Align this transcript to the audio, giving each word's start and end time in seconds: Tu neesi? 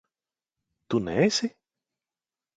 Tu 0.87 1.03
neesi? 1.09 1.51